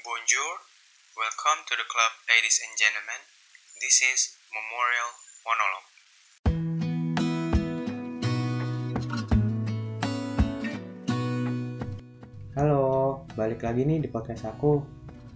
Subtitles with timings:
[0.00, 0.56] Bonjour,
[1.12, 3.20] welcome to the club, ladies and gentlemen.
[3.84, 5.12] This is Memorial
[5.44, 5.88] Monologue.
[12.56, 12.84] Halo,
[13.36, 14.80] balik lagi nih di podcast aku.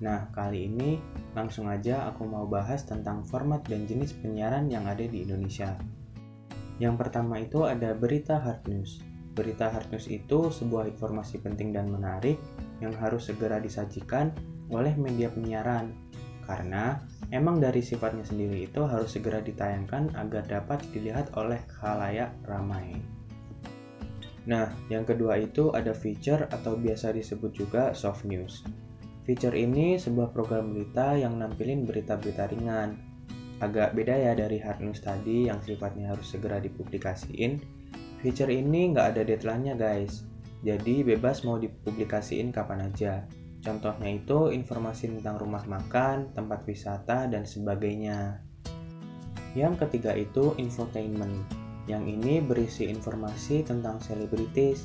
[0.00, 0.96] Nah, kali ini
[1.36, 5.76] langsung aja aku mau bahas tentang format dan jenis penyiaran yang ada di Indonesia.
[6.80, 9.04] Yang pertama itu ada berita hard news.
[9.36, 12.40] Berita hard news itu sebuah informasi penting dan menarik
[12.80, 14.32] yang harus segera disajikan
[14.74, 15.94] oleh media penyiaran.
[16.44, 17.00] Karena
[17.32, 23.00] emang dari sifatnya sendiri itu harus segera ditayangkan agar dapat dilihat oleh khalayak ramai.
[24.44, 28.60] Nah, yang kedua itu ada feature atau biasa disebut juga soft news.
[29.24, 33.00] Feature ini sebuah program berita yang nampilin berita-berita ringan.
[33.64, 37.56] Agak beda ya dari hard news tadi yang sifatnya harus segera dipublikasiin.
[38.20, 40.28] Feature ini nggak ada deadline-nya guys,
[40.60, 43.24] jadi bebas mau dipublikasiin kapan aja.
[43.64, 48.44] Contohnya itu informasi tentang rumah makan, tempat wisata, dan sebagainya.
[49.56, 51.48] Yang ketiga itu infotainment.
[51.88, 54.84] Yang ini berisi informasi tentang selebritis,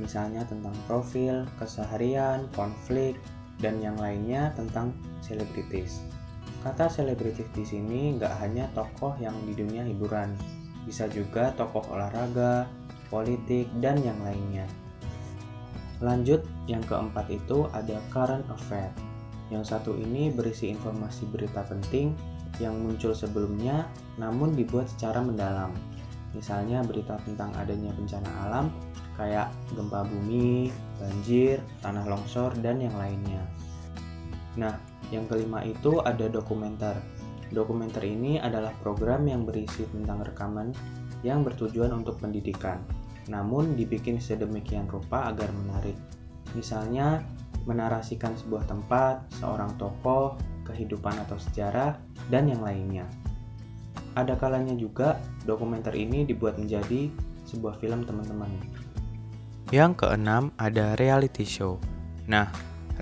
[0.00, 3.20] misalnya tentang profil, keseharian, konflik,
[3.60, 6.00] dan yang lainnya tentang selebritis.
[6.64, 10.32] Kata selebritis di sini nggak hanya tokoh yang di dunia hiburan,
[10.88, 12.64] bisa juga tokoh olahraga,
[13.12, 14.64] politik, dan yang lainnya.
[16.04, 18.92] Lanjut, yang keempat itu ada current affair.
[19.48, 22.12] Yang satu ini berisi informasi berita penting
[22.60, 23.88] yang muncul sebelumnya
[24.20, 25.72] namun dibuat secara mendalam.
[26.36, 28.68] Misalnya berita tentang adanya bencana alam
[29.16, 30.68] kayak gempa bumi,
[31.00, 33.40] banjir, tanah longsor, dan yang lainnya.
[34.60, 34.74] Nah,
[35.08, 36.98] yang kelima itu ada dokumenter.
[37.54, 40.74] Dokumenter ini adalah program yang berisi tentang rekaman
[41.22, 42.82] yang bertujuan untuk pendidikan,
[43.30, 45.96] namun dibikin sedemikian rupa agar menarik.
[46.52, 47.24] Misalnya,
[47.64, 50.36] menarasikan sebuah tempat, seorang tokoh,
[50.68, 51.96] kehidupan atau sejarah,
[52.28, 53.08] dan yang lainnya.
[54.14, 57.10] Ada kalanya juga dokumenter ini dibuat menjadi
[57.48, 58.52] sebuah film teman-teman.
[59.74, 61.82] Yang keenam ada reality show.
[62.30, 62.46] Nah,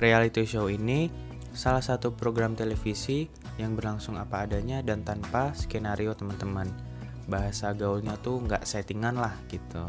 [0.01, 1.13] reality show ini
[1.53, 3.29] salah satu program televisi
[3.61, 6.71] yang berlangsung apa adanya dan tanpa skenario teman-teman.
[7.29, 9.85] Bahasa gaulnya tuh nggak settingan lah gitu.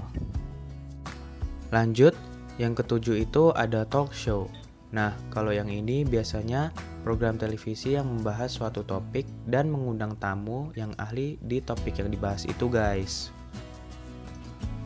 [1.74, 2.14] Lanjut,
[2.62, 4.46] yang ketujuh itu ada talk show.
[4.94, 6.70] Nah, kalau yang ini biasanya
[7.02, 12.46] program televisi yang membahas suatu topik dan mengundang tamu yang ahli di topik yang dibahas
[12.46, 13.34] itu guys.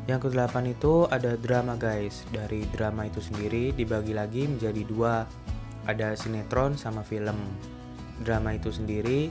[0.08, 2.24] Yang kedelapan itu ada drama guys.
[2.32, 5.28] Dari drama itu sendiri dibagi lagi menjadi dua.
[5.92, 7.36] Ada sinetron sama film.
[8.24, 9.28] Drama itu sendiri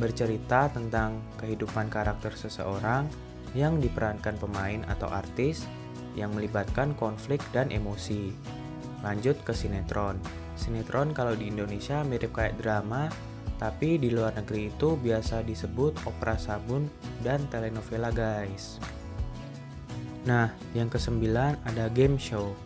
[0.00, 3.04] bercerita tentang kehidupan karakter seseorang
[3.52, 5.68] yang diperankan pemain atau artis
[6.14, 8.30] yang melibatkan konflik dan emosi.
[9.04, 10.16] Lanjut ke sinetron.
[10.54, 13.10] Sinetron kalau di Indonesia mirip kayak drama,
[13.58, 16.90] tapi di luar negeri itu biasa disebut opera sabun
[17.22, 18.82] dan telenovela guys.
[20.24, 22.56] Nah, yang kesembilan ada game show.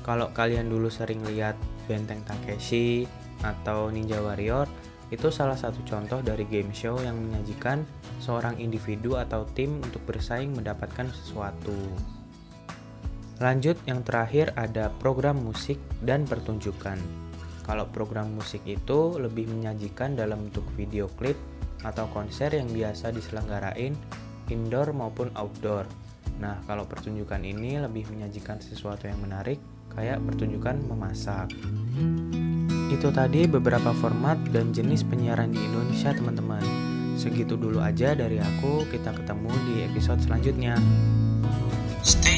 [0.00, 3.04] Kalau kalian dulu sering lihat Benteng Takeshi
[3.44, 4.64] atau Ninja Warrior,
[5.12, 7.86] itu salah satu contoh dari game show yang menyajikan
[8.18, 11.76] seorang individu atau tim untuk bersaing mendapatkan sesuatu.
[13.36, 16.96] Lanjut yang terakhir ada program musik dan pertunjukan.
[17.68, 21.36] Kalau program musik itu lebih menyajikan dalam bentuk video klip
[21.84, 23.92] atau konser yang biasa diselenggarain
[24.48, 25.84] indoor maupun outdoor.
[26.40, 29.60] Nah, kalau pertunjukan ini lebih menyajikan sesuatu yang menarik
[29.92, 31.52] kayak pertunjukan memasak.
[32.92, 36.62] Itu tadi beberapa format dan jenis penyiaran di Indonesia, teman-teman.
[37.16, 40.76] Segitu dulu aja dari aku, kita ketemu di episode selanjutnya.
[42.04, 42.35] Stay